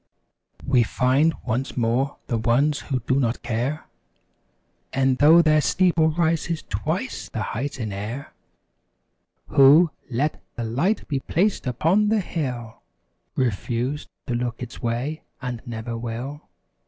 [0.65, 3.85] We find once more the ones who do not care
[4.95, 8.33] E'en though thy steeple reaches twice the height in air;
[9.49, 12.81] Who, let the "Light be placed upon the hill"
[13.35, 16.47] Refuse to look its way and never will.